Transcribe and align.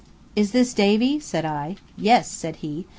"Is 0.35 0.51
this 0.51 0.73
Davy?" 0.73 1.19
said 1.19 1.45
I. 1.45 1.75
"Yes," 1.95 2.27
said 2.27 2.55
he. 2.65 2.87